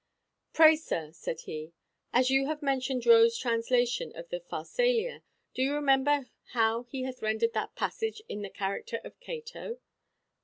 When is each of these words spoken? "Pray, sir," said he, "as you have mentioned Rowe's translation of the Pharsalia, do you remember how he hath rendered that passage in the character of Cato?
"Pray, 0.51 0.75
sir," 0.77 1.11
said 1.11 1.41
he, 1.41 1.73
"as 2.11 2.31
you 2.31 2.47
have 2.47 2.63
mentioned 2.63 3.05
Rowe's 3.05 3.37
translation 3.37 4.11
of 4.15 4.29
the 4.29 4.39
Pharsalia, 4.39 5.21
do 5.53 5.61
you 5.61 5.75
remember 5.75 6.25
how 6.53 6.85
he 6.89 7.03
hath 7.03 7.21
rendered 7.21 7.53
that 7.53 7.75
passage 7.75 8.19
in 8.27 8.41
the 8.41 8.49
character 8.49 8.99
of 9.03 9.19
Cato? 9.19 9.77